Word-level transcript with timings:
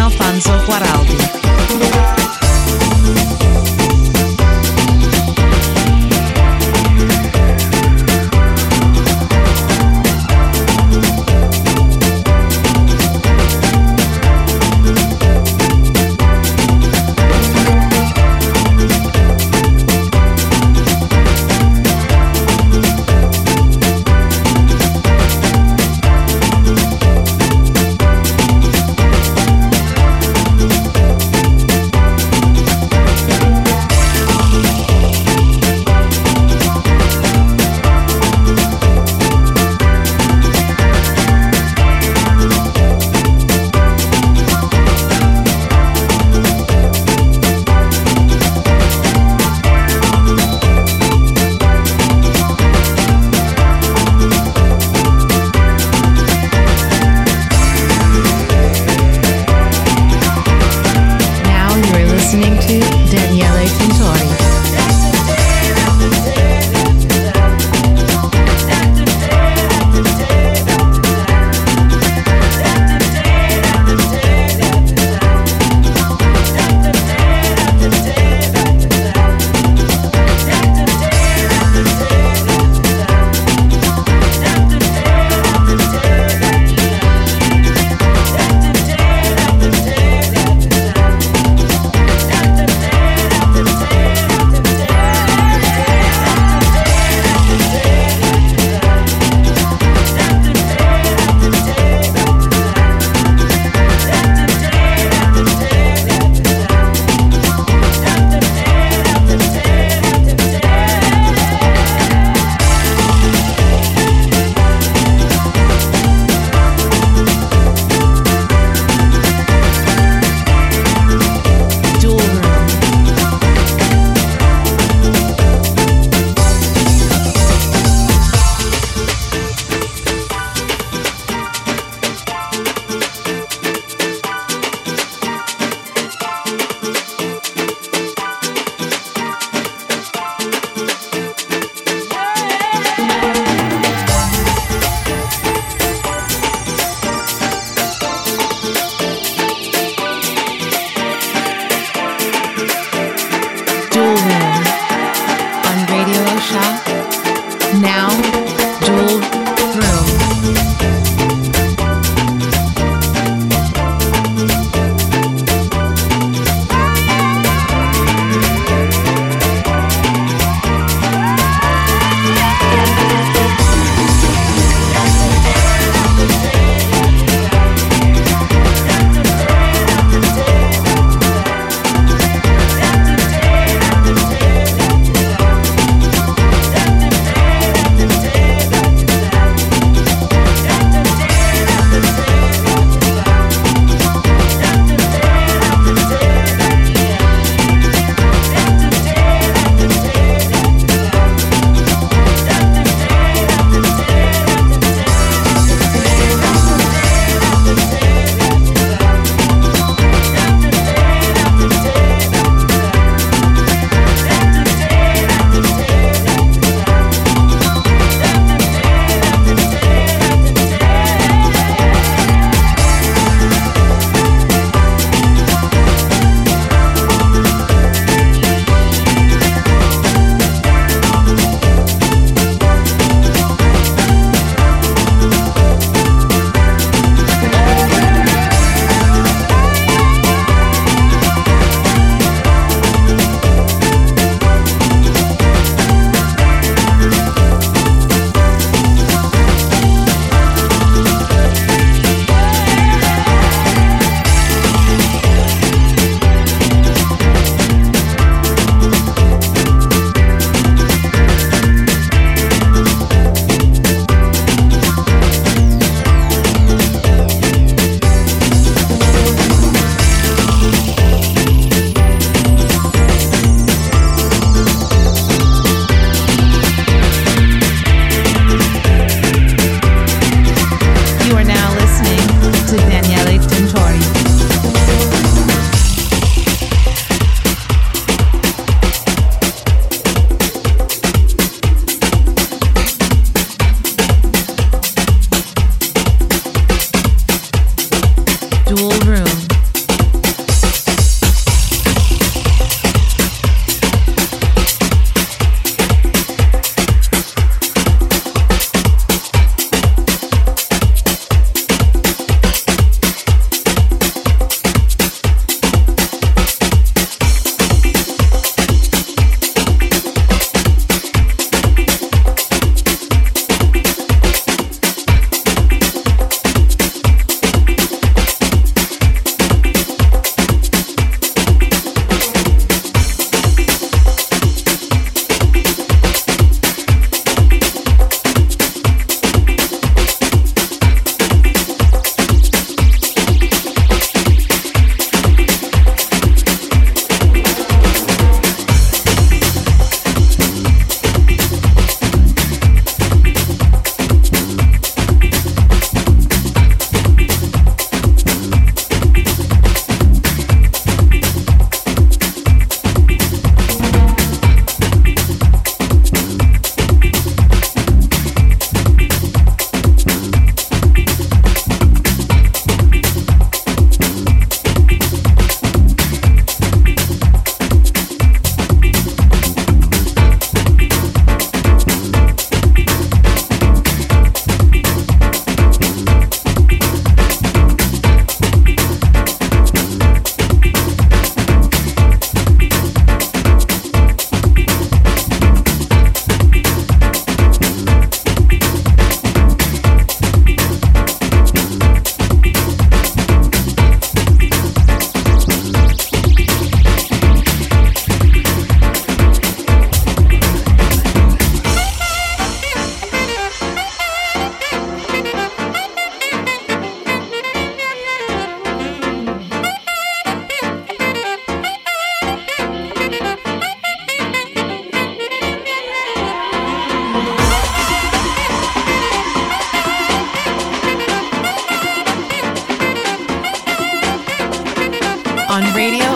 Alfonso 0.00 0.50
Guaraldi. 0.66 2.19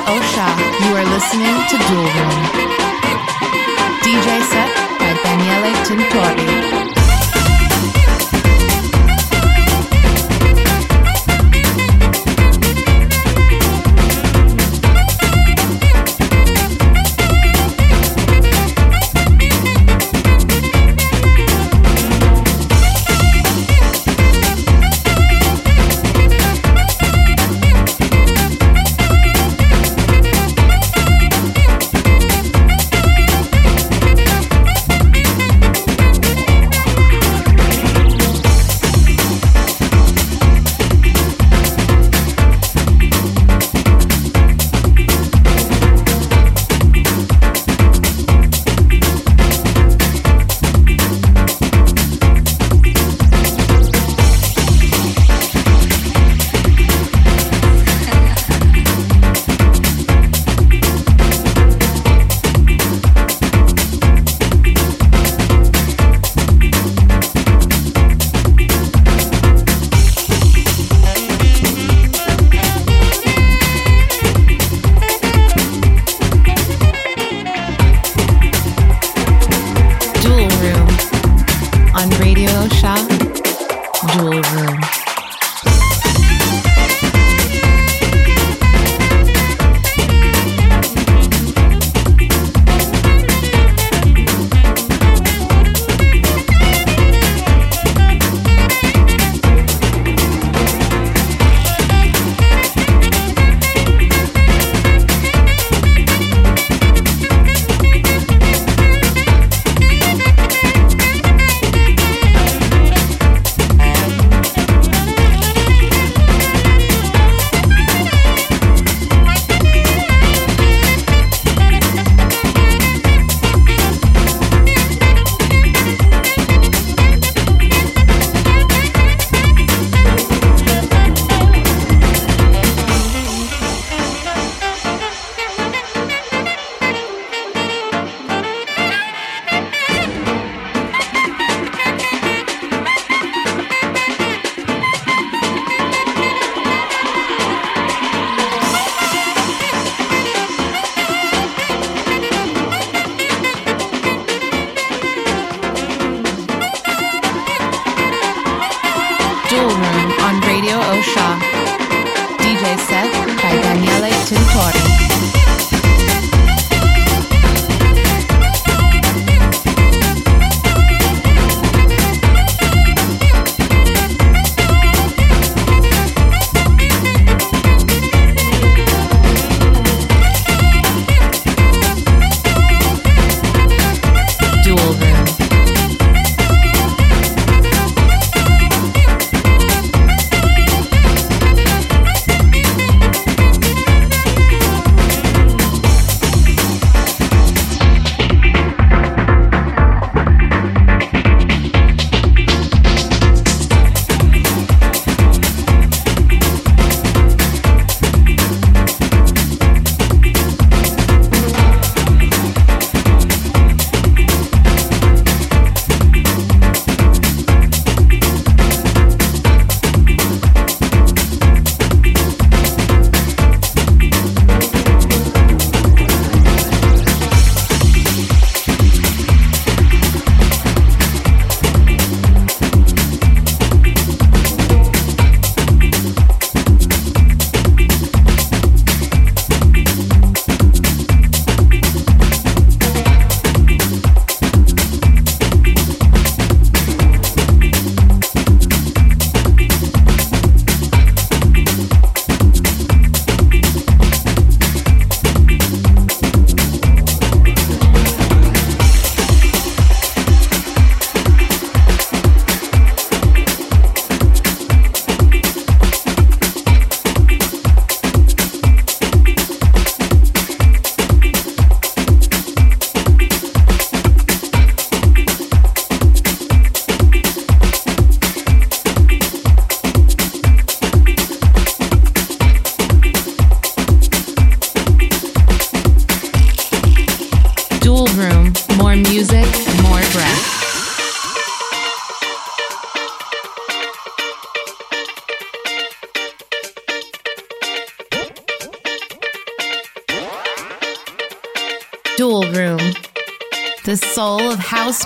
Osha, 0.07 0.47
you 0.85 0.97
are 0.97 1.05
listening 1.05 1.57
to 1.71 1.77
Dual 1.89 2.11
Room. 2.17 2.45
DJ 4.03 4.43
set 4.51 4.71
by 4.99 5.15
Daniele 5.23 5.73
Tintori. 5.87 6.74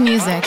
Of 0.00 0.37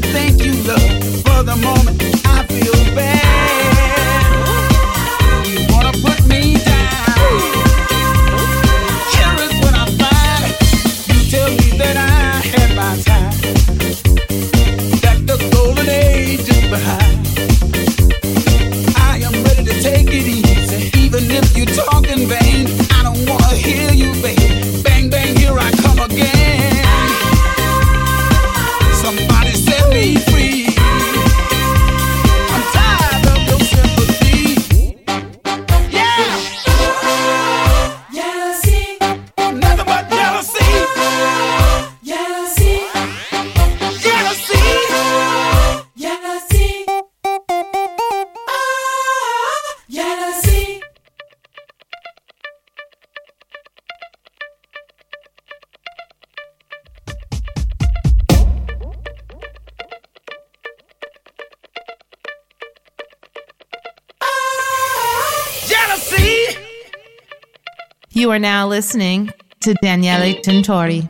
house 0.00 0.12
music. 0.12 0.27
Are 68.38 68.40
now 68.40 68.68
listening 68.68 69.28
to 69.58 69.74
Daniele 69.82 70.40
Tintori. 70.42 71.08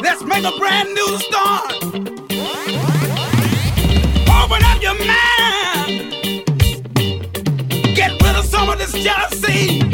Let's 0.00 0.22
make 0.22 0.44
a 0.44 0.56
brand 0.56 0.88
new 0.94 1.18
start. 1.18 1.72
Open 4.30 4.62
up 4.62 4.80
your 4.80 4.94
mind. 5.04 6.46
Get 7.96 8.12
rid 8.22 8.36
of 8.36 8.44
some 8.44 8.70
of 8.70 8.78
this 8.78 8.92
jealousy. 8.92 9.85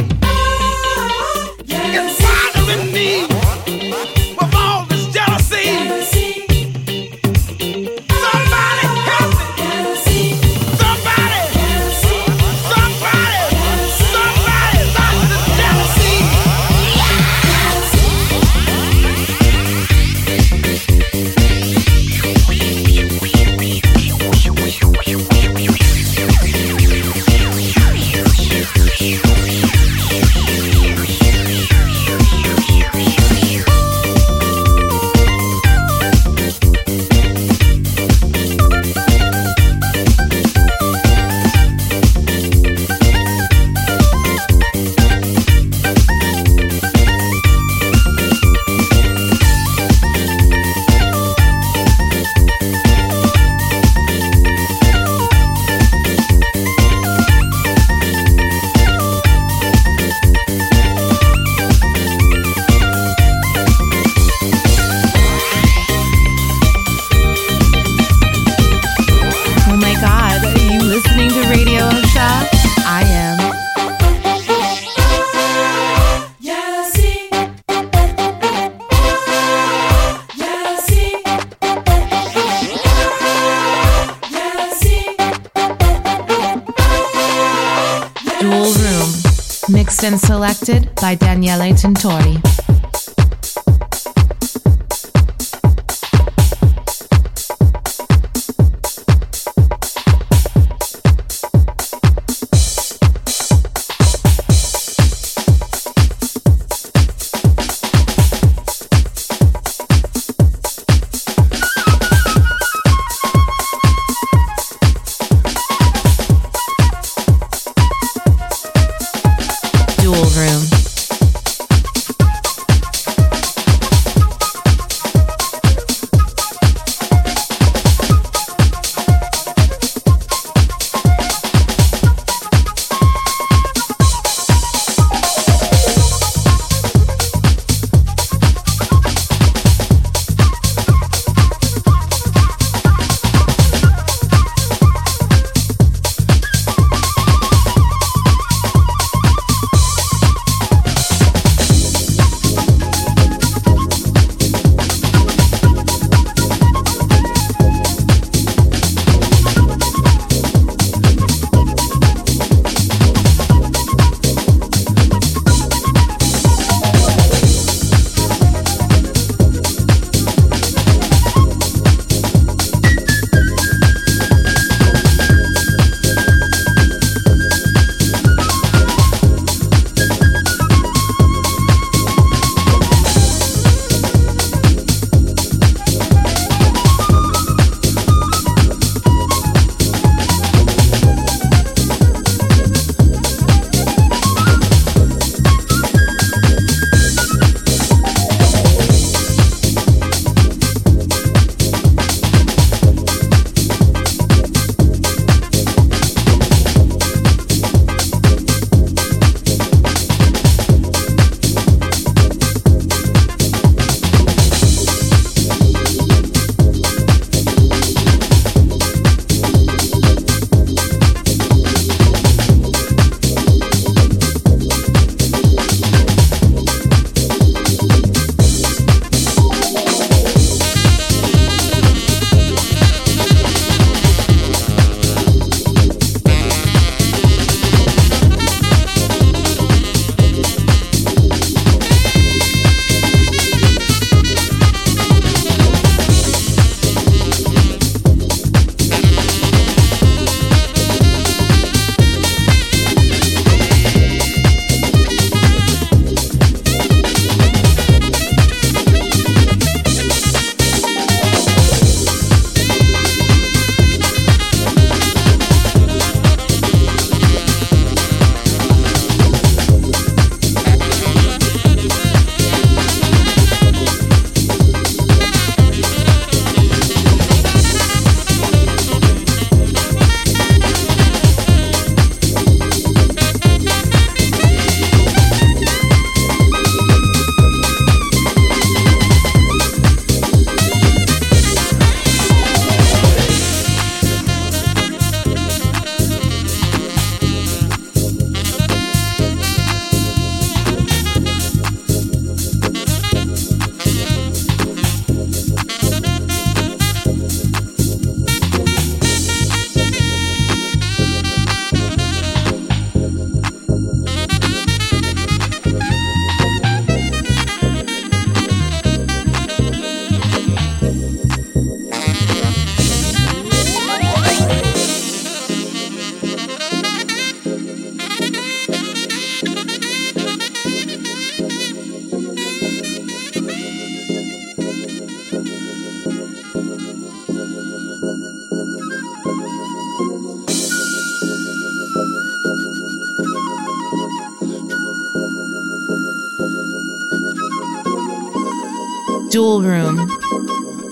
Dual 349.33 349.63
Room 349.63 349.99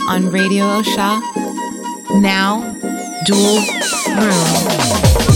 on 0.09 0.31
Radio 0.31 0.65
Osha. 0.65 1.21
Now, 2.23 2.75
Dual 3.27 3.61
Room. 4.17 5.30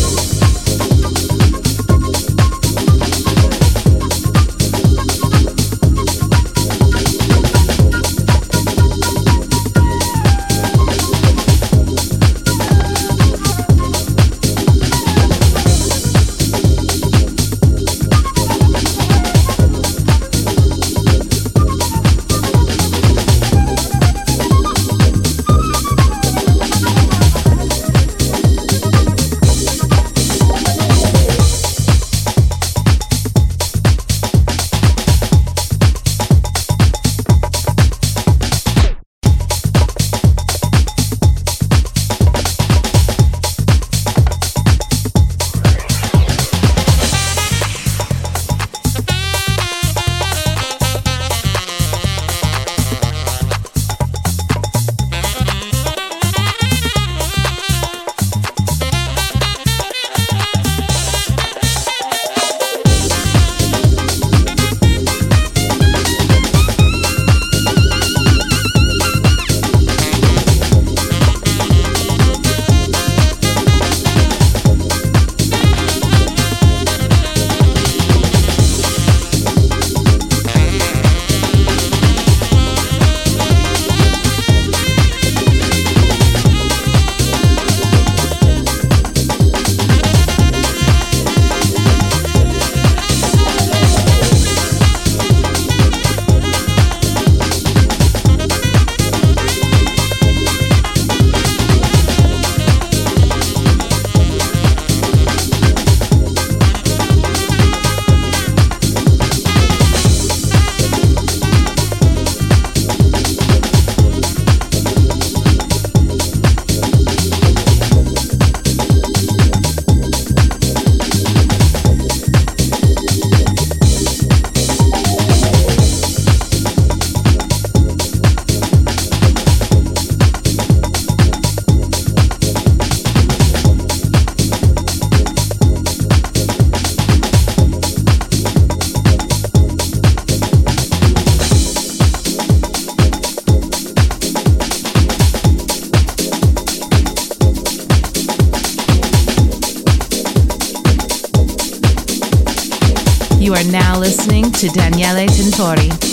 Daniele 155.57 156.04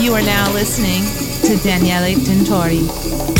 Daniele 0.00 0.52
listening 0.54 1.02
to 1.42 1.56
Daniele 1.64 2.14
Tintori. 2.20 3.37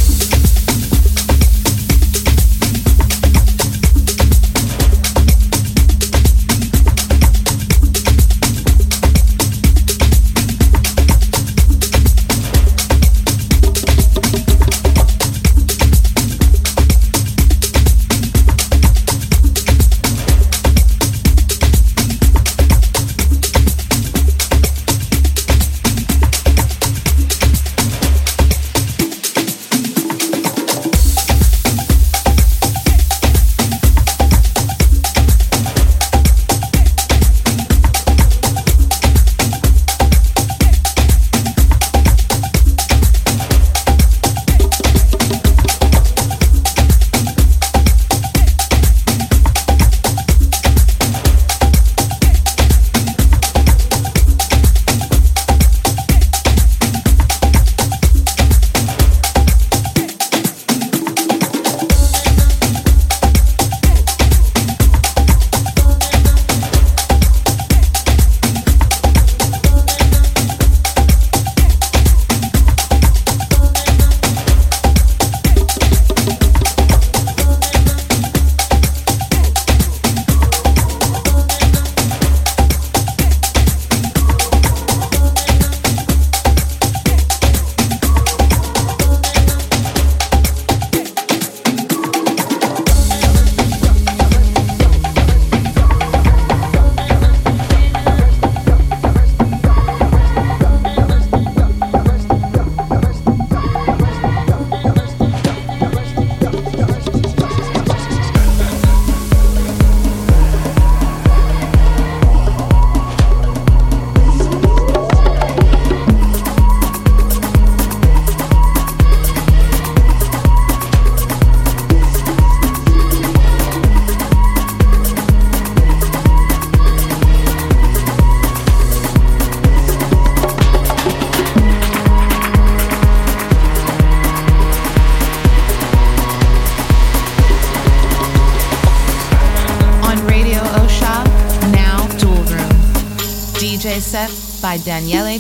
Daniele 144.99 145.39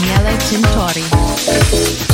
by 0.00 0.06
Daniele 0.06 0.36
Tintori. 0.38 2.09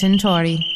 Tintori. 0.00 0.69